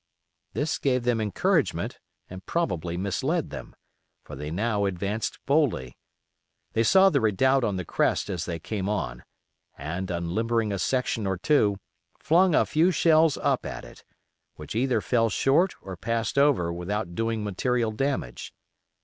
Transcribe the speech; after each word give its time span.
This 0.53 0.79
gave 0.79 1.03
them 1.03 1.21
encouragement 1.21 1.99
and 2.27 2.43
probably 2.47 2.97
misled 2.97 3.51
them, 3.51 3.75
for 4.23 4.35
they 4.35 4.49
now 4.49 4.85
advanced 4.85 5.37
boldly. 5.45 5.95
They 6.73 6.81
saw 6.81 7.11
the 7.11 7.21
redoubt 7.21 7.63
on 7.63 7.75
the 7.75 7.85
crest 7.85 8.27
as 8.27 8.45
they 8.45 8.57
came 8.57 8.89
on, 8.89 9.23
and 9.77 10.09
unlimbering 10.09 10.71
a 10.71 10.79
section 10.79 11.27
or 11.27 11.37
two, 11.37 11.77
flung 12.17 12.55
a 12.55 12.65
few 12.65 12.89
shells 12.89 13.37
up 13.37 13.63
at 13.63 13.85
it, 13.85 14.03
which 14.55 14.73
either 14.75 15.01
fell 15.01 15.29
short 15.29 15.75
or 15.83 15.95
passed 15.95 16.35
over 16.35 16.73
without 16.73 17.13
doing 17.13 17.43
material 17.43 17.91
damage. 17.91 18.55